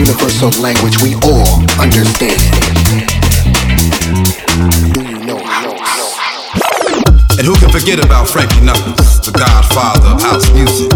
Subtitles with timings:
[0.00, 2.40] Universal language we all understand.
[7.40, 10.92] And who can forget about Frankie Knuckles, the godfather of house music?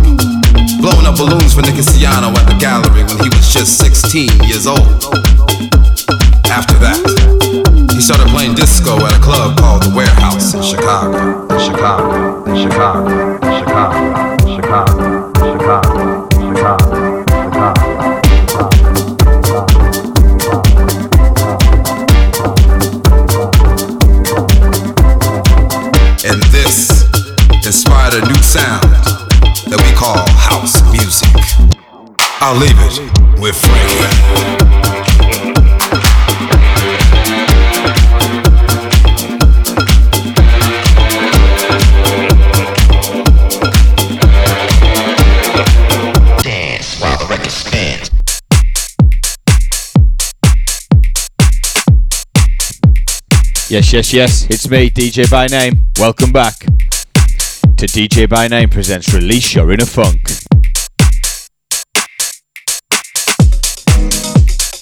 [0.76, 4.66] Blowing up balloons for Nicky Siano at the gallery when he was just 16 years
[4.66, 4.84] old.
[6.52, 7.00] After that,
[7.96, 12.56] he started playing disco at a club called The Warehouse in Chicago, in Chicago, in
[12.60, 13.43] Chicago, in Chicago,
[32.54, 34.94] I'll leave it with Frankie.
[46.44, 48.10] Dance while the record spins.
[53.68, 55.86] Yes, yes, yes, it's me, DJ by name.
[55.98, 60.43] Welcome back to DJ by name presents Release Your Inner Funk.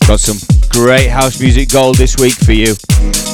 [0.06, 2.74] Got some great house music gold this week for you.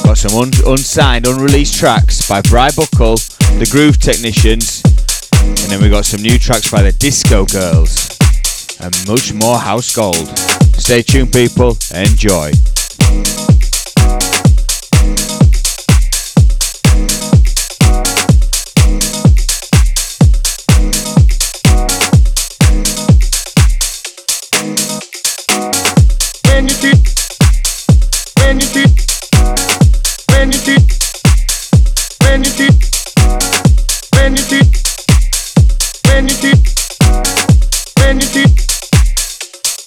[0.03, 3.15] Got some un- unsigned, unreleased tracks by Bri Buckle,
[3.57, 4.81] the Groove Technicians,
[5.41, 8.17] and then we got some new tracks by the Disco Gurls,
[8.79, 10.37] and much more house gold.
[10.77, 11.77] Stay tuned, people.
[11.93, 12.51] Enjoy.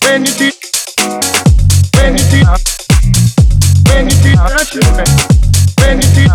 [0.04, 0.52] When you see,
[1.96, 2.44] when you see,
[3.88, 5.10] when you see, your friend.
[5.78, 6.28] When you see,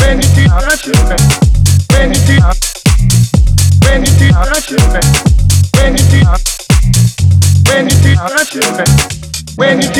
[0.00, 1.22] when you see, your friend.
[1.90, 2.40] When you see,
[3.84, 5.06] when you see, your friend.
[5.74, 6.60] When you see.
[7.70, 8.88] When you see our children,
[9.56, 9.98] when you see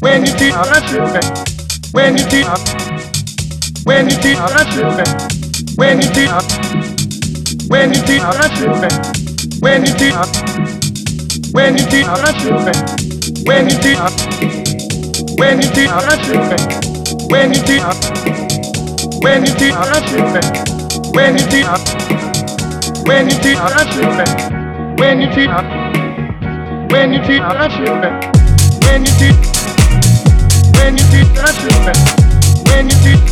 [0.00, 1.22] when you see our children,
[1.92, 2.44] when you see
[3.84, 5.06] when you see our children,
[5.76, 6.28] when you see
[7.68, 9.21] when you see our children,
[9.62, 10.12] when you see
[11.52, 12.74] when you see our children,
[13.46, 13.94] when you see
[15.38, 16.60] when you see our children,
[17.30, 17.80] when you see
[19.22, 20.44] when you see our children,
[21.14, 21.62] when you see
[23.06, 25.46] when you see our children, when you see
[26.92, 28.20] when you see our children,
[28.84, 29.32] when you see,
[30.76, 31.96] when you see our children,
[32.68, 33.31] when you see,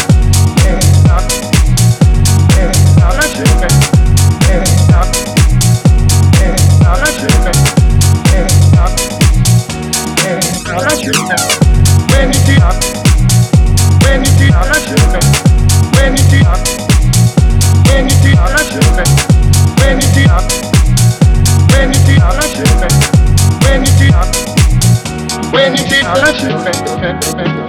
[25.51, 27.60] When you keep touching,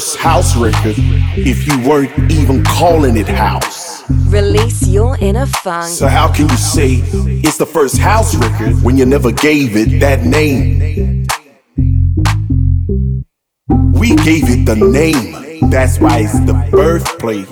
[0.00, 0.94] first house record
[1.36, 4.08] if you weren't even calling it house.
[4.28, 5.88] Release your inner funk.
[5.88, 7.02] So how can you say
[7.44, 11.26] it's the first house record when you never gave it that name?
[13.92, 15.68] We gave it the name.
[15.68, 17.50] That's why it's the birthplace.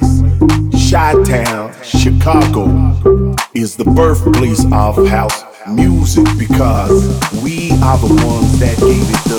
[0.91, 7.05] Chi-Town, Chicago is the birthplace of house music because
[7.43, 9.37] we are the ones that gave it the.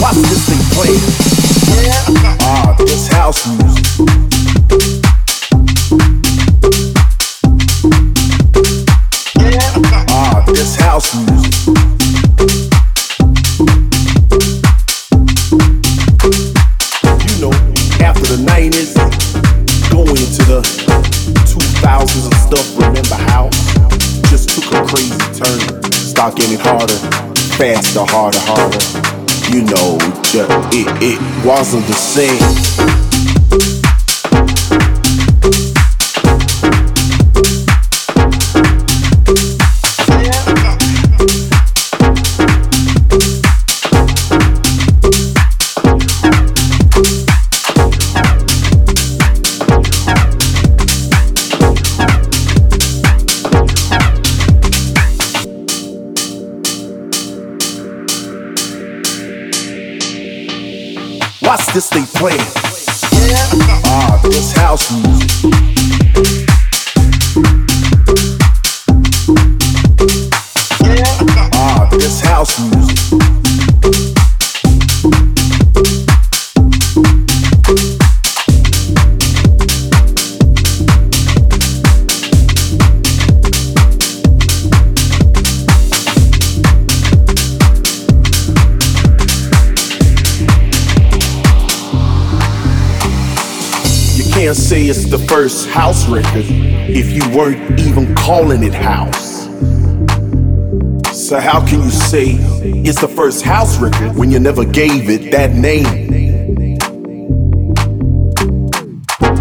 [0.00, 1.41] Watch this thing play.
[1.74, 3.86] Ah, this house music.
[10.10, 11.54] Ah, this house music.
[17.24, 17.52] You know,
[18.04, 18.92] after the 90s,
[19.90, 20.60] going the
[21.46, 23.48] 2000s and stuff, remember how?
[24.28, 25.82] Just took a crazy turn.
[25.92, 26.98] Start getting harder,
[27.56, 29.21] faster, harder, harder.
[29.52, 33.71] You know, just, it, it wasn't the same.
[61.72, 62.38] This thing playing.
[63.86, 65.30] Ah, this house music.
[71.54, 72.91] Ah, this house music.
[94.52, 99.44] Can't say it's the first house record if you weren't even calling it house.
[101.16, 102.32] So how can you say
[102.84, 105.86] it's the first house record when you never gave it that name?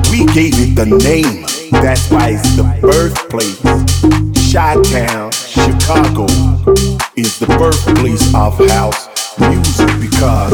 [0.09, 1.43] We gave it the name.
[1.83, 3.59] That's why it's the birthplace.
[4.53, 6.23] Chi-Town, Chicago
[7.17, 10.53] is the birthplace of house music because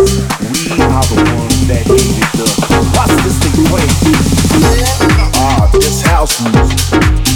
[0.49, 2.67] we are the ones that gave it the.
[2.95, 4.36] Watch this thing play.
[4.59, 7.26] Ah, this house music.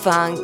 [0.00, 0.39] Funk.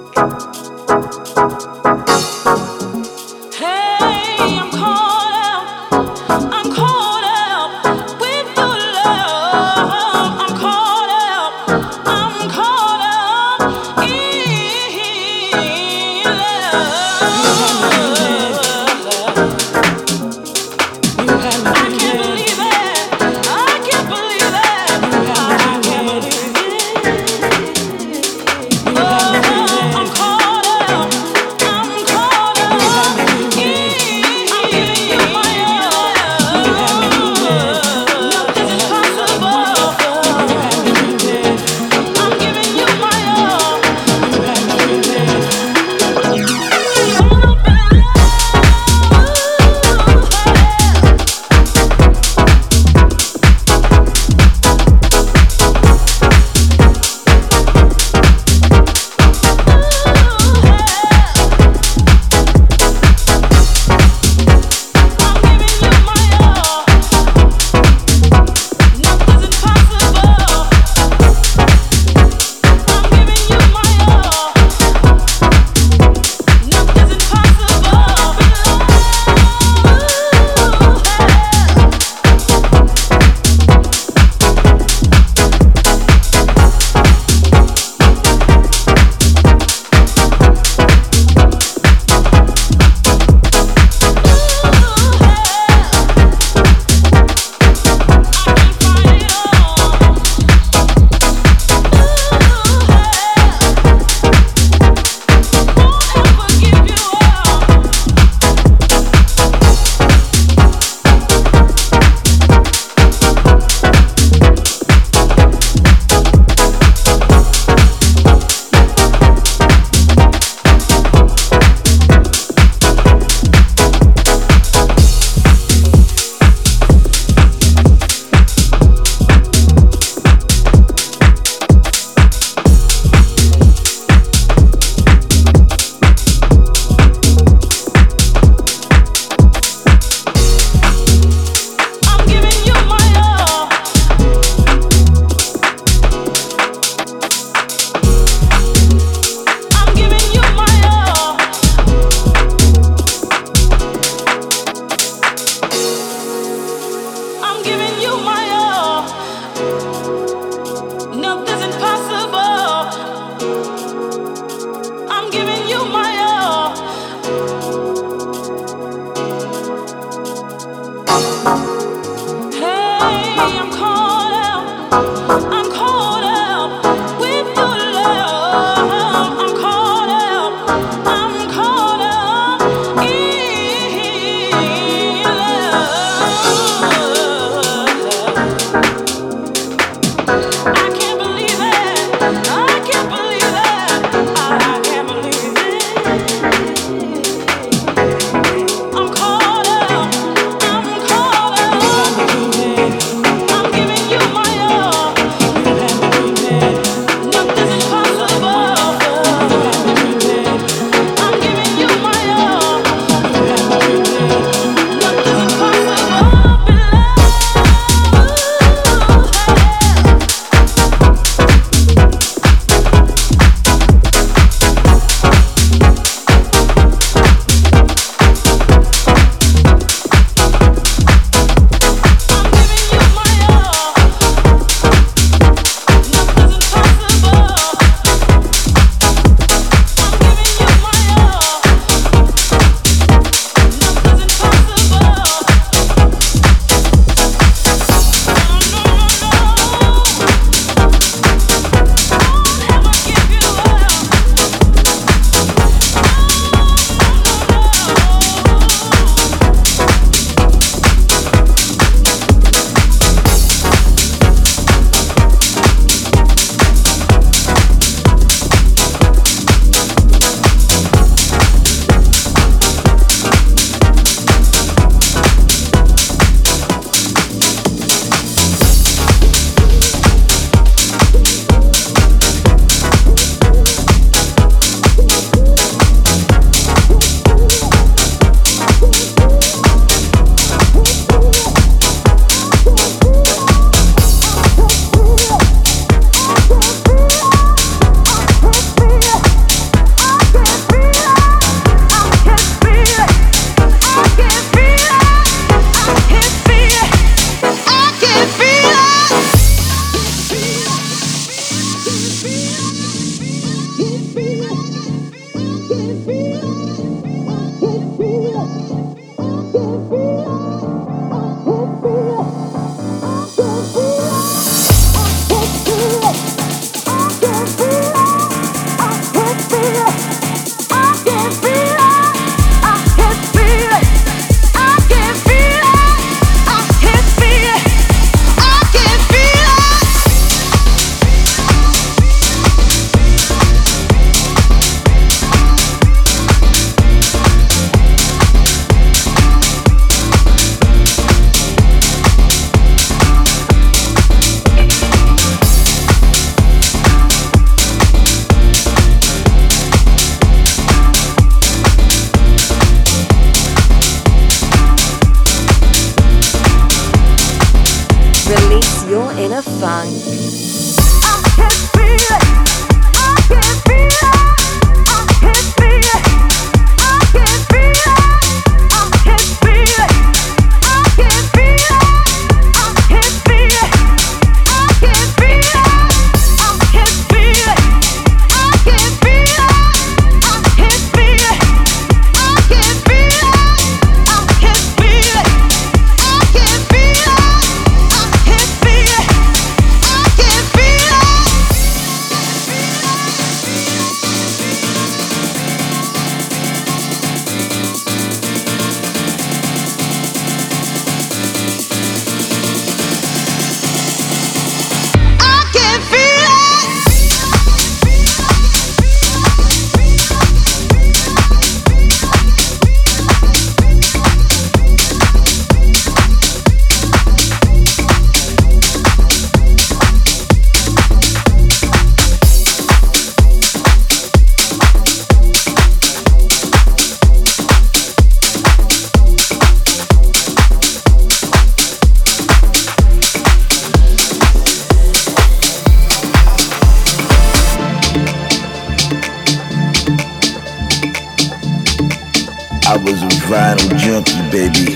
[452.66, 454.74] I was a vinyl junkie, baby.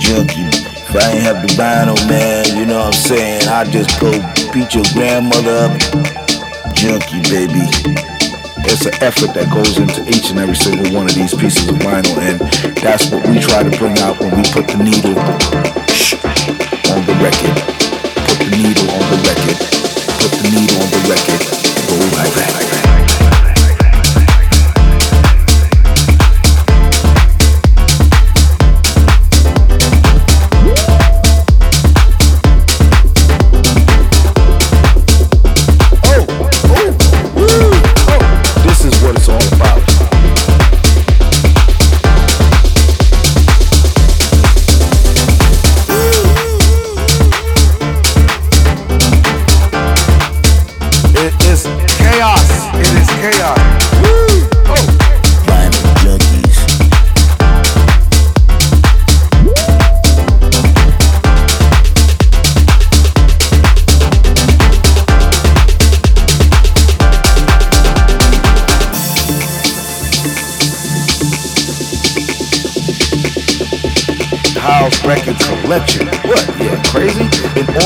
[0.00, 0.48] Junkie.
[0.48, 3.46] If I ain't have the vinyl, man, you know what I'm saying?
[3.46, 4.08] I just go
[4.56, 5.76] beat your grandmother up.
[6.72, 7.68] Junkie, baby.
[8.64, 11.76] It's an effort that goes into each and every single one of these pieces of
[11.84, 12.40] vinyl, and
[12.80, 15.12] that's what we try to bring out when we put the needle
[16.88, 17.52] on the record.
[18.32, 19.60] Put the needle on the record.
[20.24, 21.40] Put the needle on the record.
[21.84, 22.89] Go like that.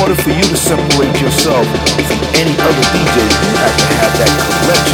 [0.05, 1.65] Order for you to separate yourself
[2.07, 4.94] from any other DJ, you have to have that collection.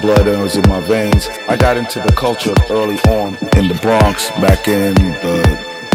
[0.00, 1.28] Blood was in my veins.
[1.48, 5.42] I got into the culture early on in the Bronx back in the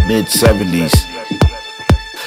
[0.08, 0.94] mid 70s.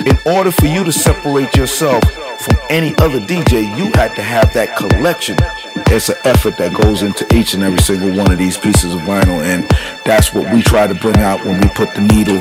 [0.06, 2.02] In order for you to separate yourself
[2.40, 5.36] from any other DJ, you had to have that collection.
[5.92, 9.00] It's an effort that goes into each and every single one of these pieces of
[9.02, 9.64] vinyl, and
[10.04, 12.38] that's what we try to bring out when we put the needle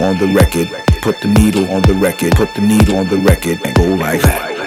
[0.00, 0.68] on the record.
[1.02, 2.32] Put the needle on the record.
[2.32, 4.58] Put the needle on the record and go like that.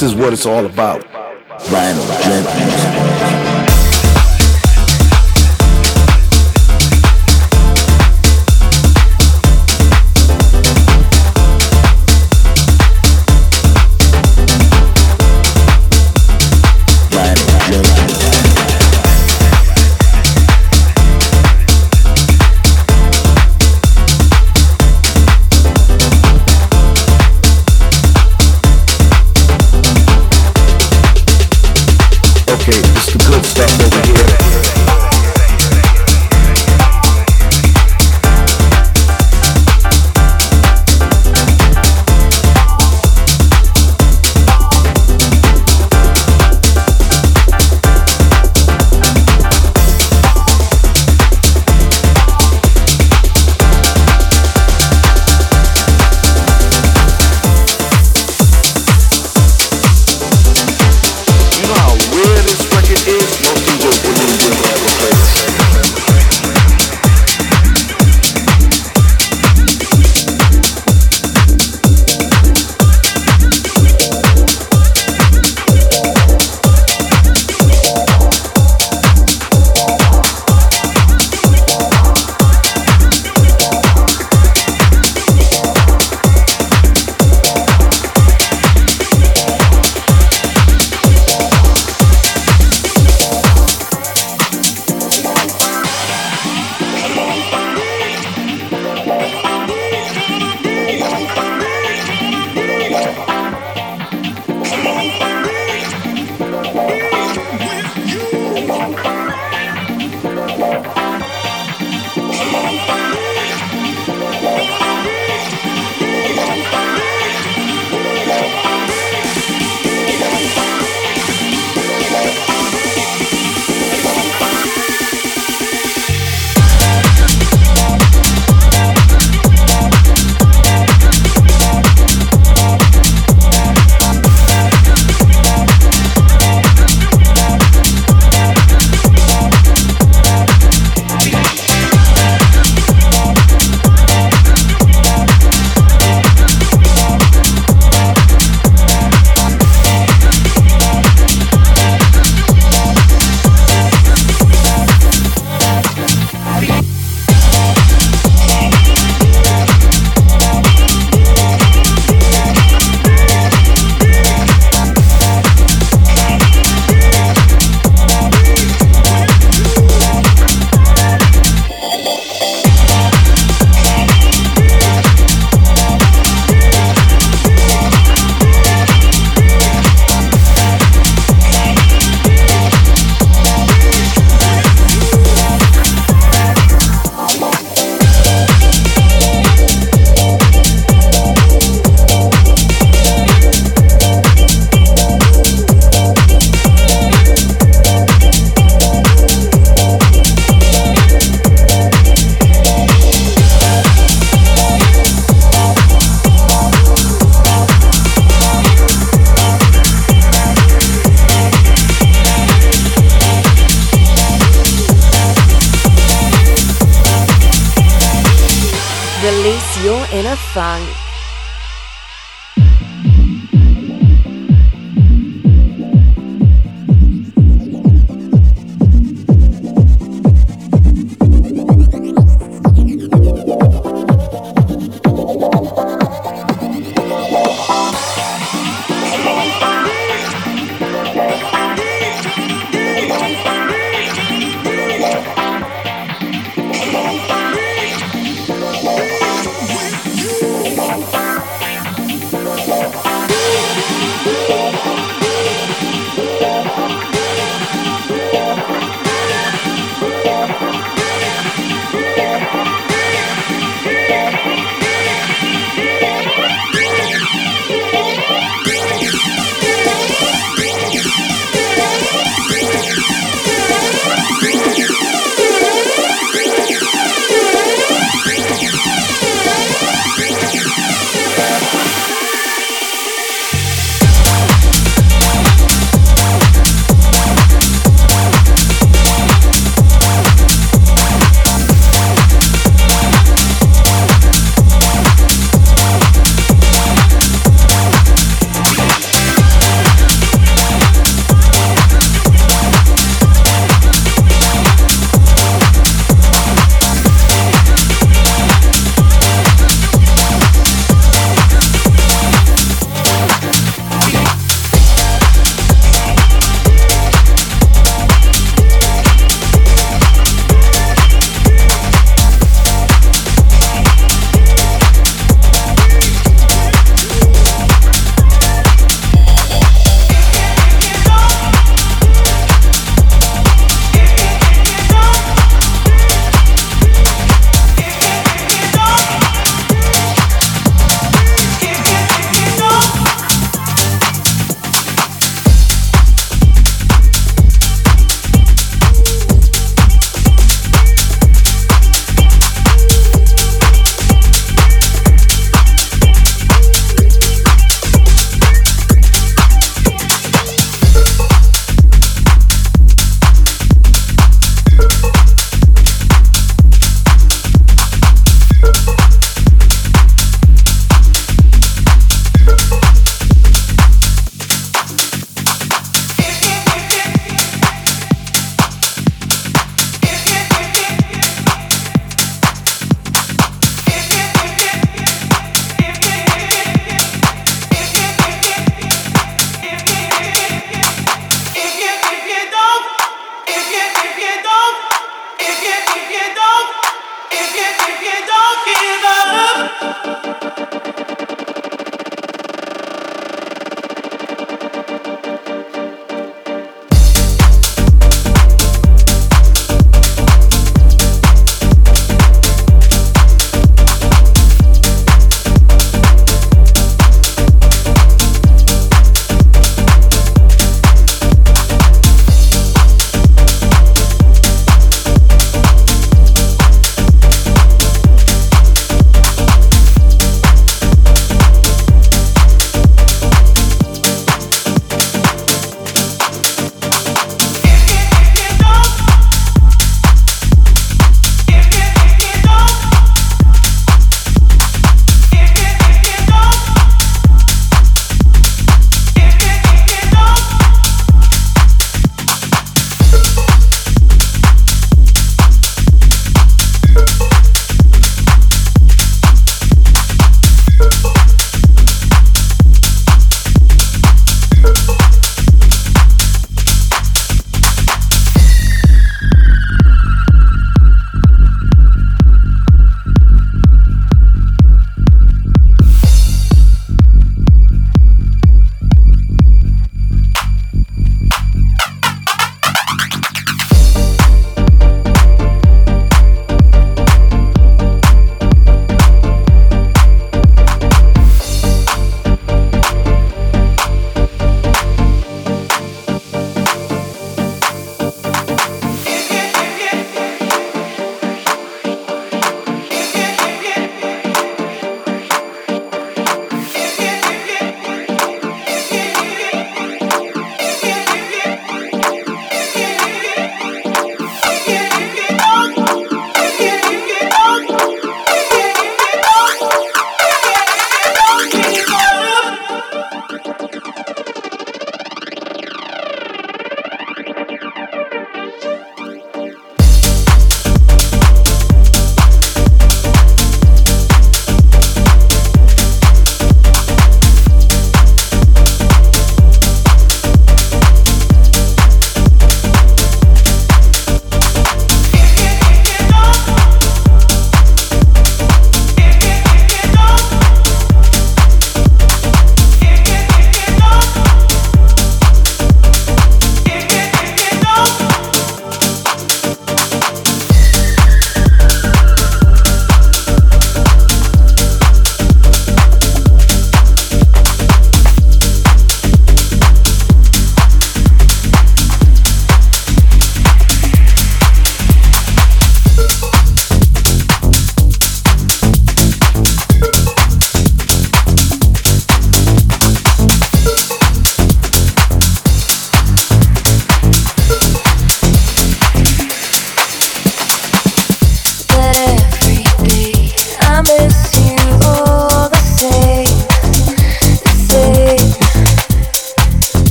[0.00, 1.02] This is what it's all about.
[1.68, 3.59] Vinyl
[32.70, 34.49] Okay, it's the good stuff over here.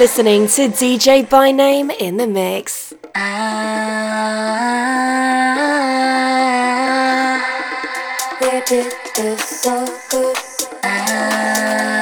[0.00, 2.94] listening to DJ by Name in the Mix.
[3.14, 3.20] Ah,
[9.36, 10.36] so good.
[10.82, 11.99] Ah.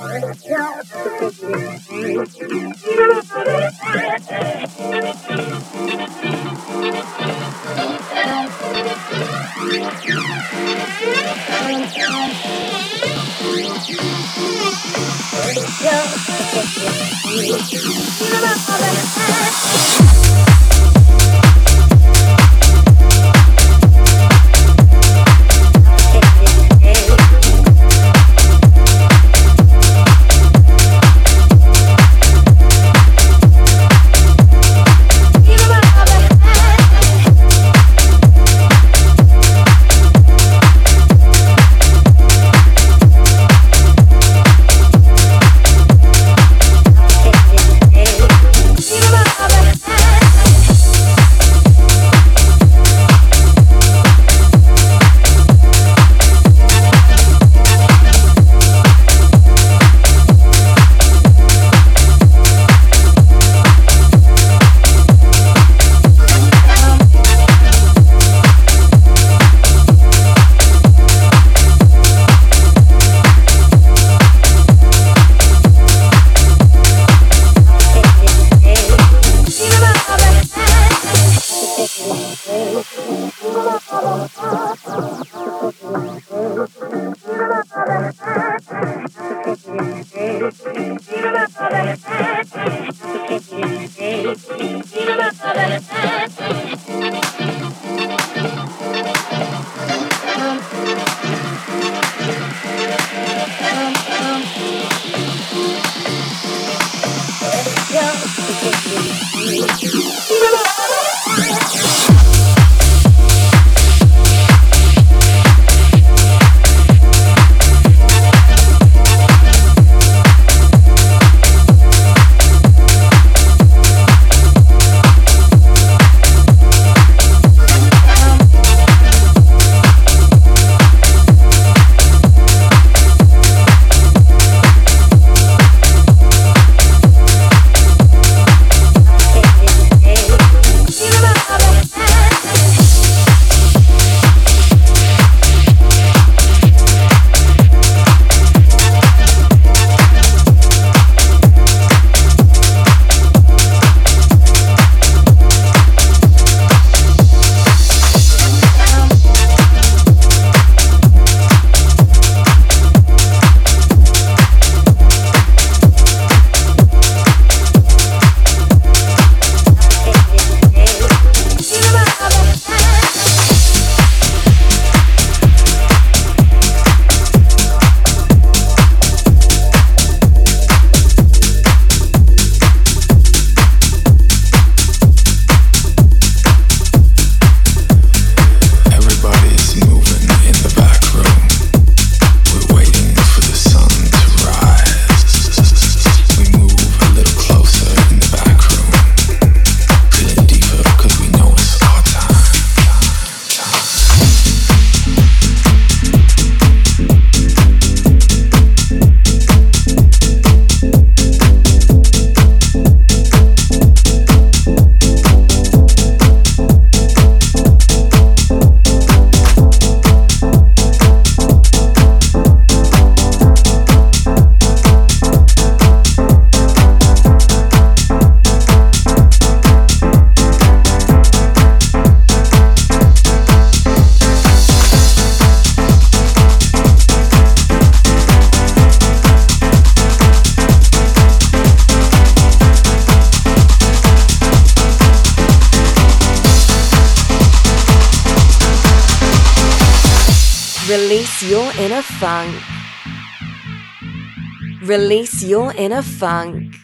[254.82, 256.74] Release your inner funk.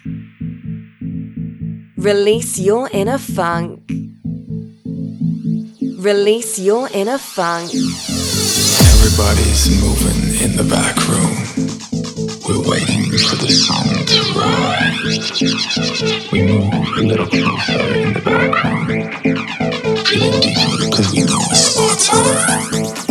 [1.97, 3.80] Release your inner funk.
[5.99, 7.70] Release your inner funk.
[8.93, 11.35] Everybody's moving in the back room.
[12.47, 15.33] We're waiting for the sun to rise.
[16.30, 18.85] We move a little closer in the back room.
[20.05, 23.02] Feeling deeper because we know it's our time.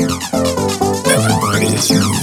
[1.81, 2.20] Everybody's moving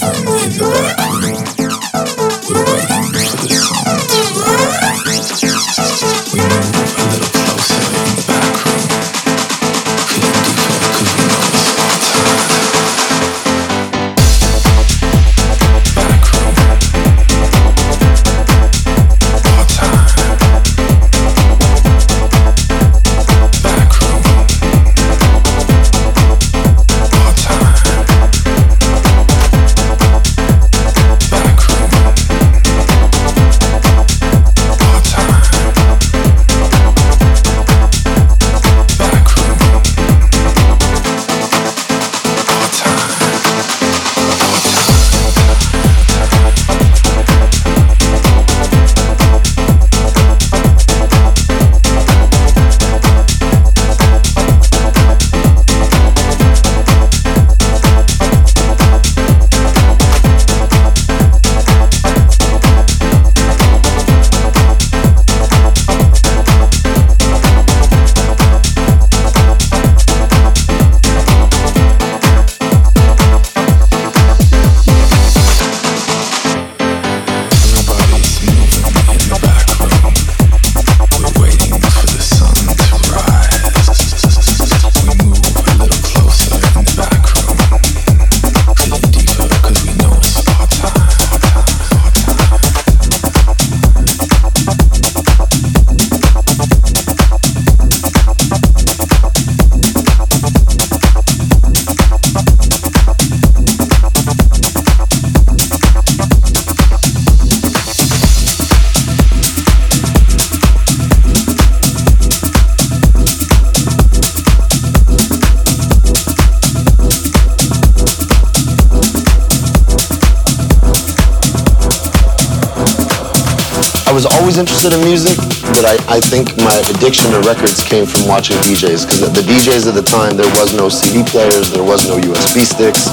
[124.59, 125.39] interested in music,
[125.79, 129.07] but I, I think my addiction to records came from watching DJs.
[129.07, 132.67] Because the DJs at the time, there was no CD players, there was no USB
[132.67, 133.07] sticks.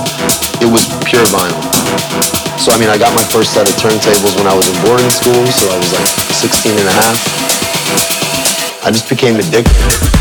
[0.57, 1.61] It was pure vinyl.
[2.57, 5.09] So, I mean, I got my first set of turntables when I was in boarding
[5.13, 7.17] school, so I was like 16 and a half.
[8.83, 10.14] I just became addicted.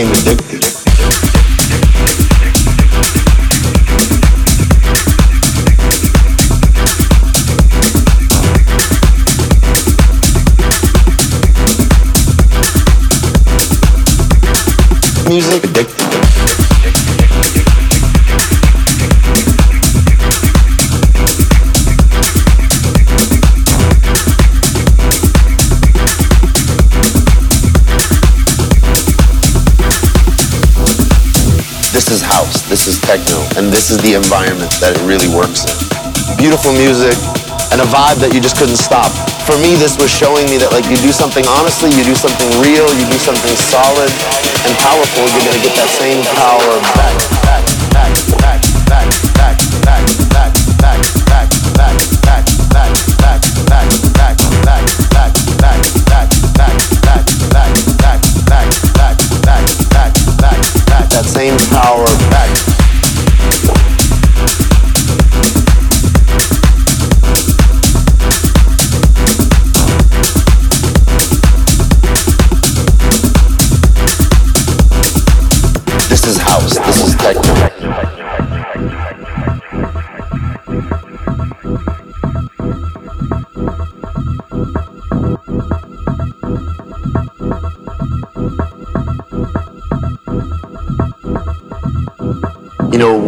[0.00, 0.64] Became addicted.
[15.28, 15.99] Music addicted.
[32.90, 35.74] Is techno, and this is the environment that it really works in.
[36.34, 37.14] Beautiful music
[37.70, 39.14] and a vibe that you just couldn't stop.
[39.46, 42.50] For me, this was showing me that like you do something honestly, you do something
[42.58, 44.10] real, you do something solid
[44.66, 47.14] and powerful, you're gonna get that same power back.
[47.94, 48.10] back,
[48.42, 48.58] back,
[48.90, 49.10] back,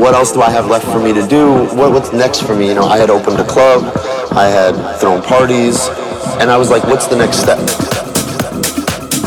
[0.02, 1.62] what else do I have left for me to do?
[1.78, 2.66] What, what's next for me?
[2.66, 3.86] You know, I had opened a club,
[4.34, 5.86] I had thrown parties,
[6.42, 7.62] and I was like, what's the next step?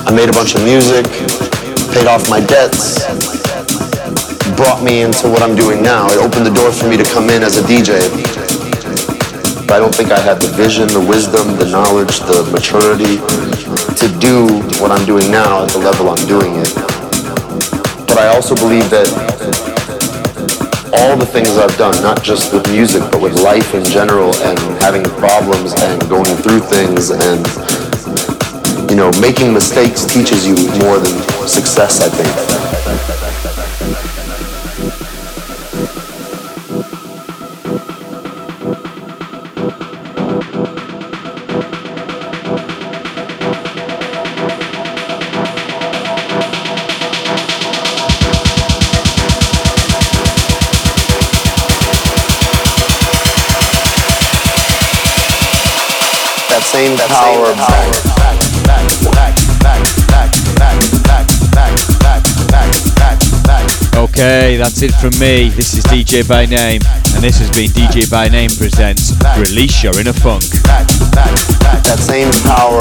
[0.04, 1.08] I made a bunch of music,
[1.96, 3.08] paid off my debts,
[4.60, 6.12] brought me into what I'm doing now.
[6.12, 7.96] It opened the door for me to come in as a DJ.
[9.64, 13.24] But I don't think I had the vision, the wisdom, the knowledge, the maturity
[13.96, 16.76] to do what I'm doing now at the level I'm doing it.
[18.12, 19.65] But I also believe that
[21.00, 24.60] all the things I've done, not just with music, but with life in general and
[24.82, 27.46] having problems and going through things and,
[28.90, 31.16] you know, making mistakes teaches you more than
[31.48, 33.25] success, I think.
[64.18, 65.50] Okay, that's it from me.
[65.50, 66.82] This is DJ by Name,
[67.14, 70.44] and this has been DJ by Name presents Release Your Inner Funk.
[70.64, 72.80] That same power.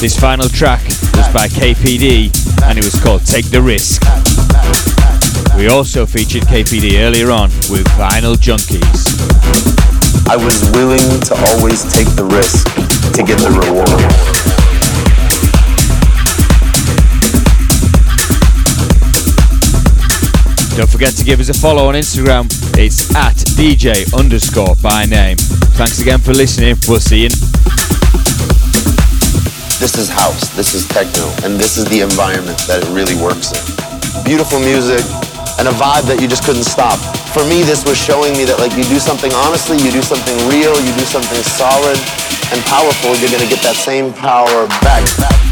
[0.00, 0.82] This final track
[1.16, 2.32] was by KPD,
[2.64, 4.02] and it was called Take the Risk.
[5.56, 9.12] We also featured KPD earlier on with Vinyl Junkies.
[10.28, 13.88] I was willing to always take the risk to get the reward.
[20.76, 22.50] Don't forget to give us a follow on Instagram.
[22.76, 25.36] It's at DJ underscore by name.
[25.78, 26.76] Thanks again for listening.
[26.88, 27.30] We'll see you.
[29.78, 33.54] This is house, this is techno, and this is the environment that it really works
[33.54, 33.62] in.
[34.24, 35.06] Beautiful music
[35.58, 36.98] and a vibe that you just couldn't stop.
[37.30, 40.34] For me, this was showing me that like you do something honestly, you do something
[40.50, 41.98] real, you do something solid
[42.54, 45.04] and powerful, you're gonna get that same power back.
[45.18, 45.43] back.